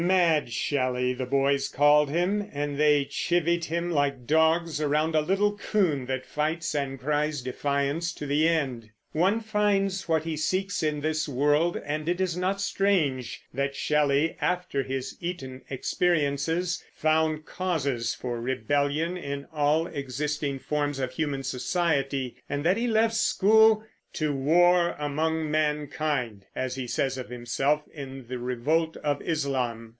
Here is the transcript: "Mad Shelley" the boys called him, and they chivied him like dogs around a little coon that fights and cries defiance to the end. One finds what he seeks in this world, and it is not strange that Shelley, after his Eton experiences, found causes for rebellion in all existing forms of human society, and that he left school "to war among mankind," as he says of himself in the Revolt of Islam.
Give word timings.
"Mad 0.01 0.51
Shelley" 0.51 1.13
the 1.13 1.27
boys 1.27 1.67
called 1.67 2.09
him, 2.09 2.49
and 2.51 2.79
they 2.79 3.05
chivied 3.05 3.65
him 3.65 3.91
like 3.91 4.25
dogs 4.25 4.81
around 4.81 5.13
a 5.13 5.21
little 5.21 5.55
coon 5.55 6.07
that 6.07 6.25
fights 6.25 6.73
and 6.73 6.99
cries 6.99 7.43
defiance 7.43 8.11
to 8.13 8.25
the 8.25 8.47
end. 8.49 8.89
One 9.11 9.41
finds 9.41 10.09
what 10.09 10.23
he 10.23 10.35
seeks 10.35 10.81
in 10.81 11.01
this 11.01 11.29
world, 11.29 11.79
and 11.85 12.09
it 12.09 12.19
is 12.19 12.35
not 12.35 12.59
strange 12.59 13.41
that 13.53 13.75
Shelley, 13.75 14.37
after 14.41 14.81
his 14.81 15.15
Eton 15.21 15.61
experiences, 15.69 16.83
found 16.95 17.45
causes 17.45 18.15
for 18.15 18.41
rebellion 18.41 19.15
in 19.17 19.45
all 19.53 19.85
existing 19.85 20.57
forms 20.57 20.97
of 20.97 21.11
human 21.11 21.43
society, 21.43 22.37
and 22.49 22.63
that 22.65 22.75
he 22.77 22.87
left 22.87 23.13
school 23.13 23.83
"to 24.13 24.33
war 24.35 24.95
among 24.97 25.51
mankind," 25.51 26.45
as 26.55 26.73
he 26.73 26.87
says 26.87 27.19
of 27.19 27.29
himself 27.29 27.83
in 27.93 28.25
the 28.27 28.39
Revolt 28.39 28.97
of 28.97 29.21
Islam. 29.21 29.89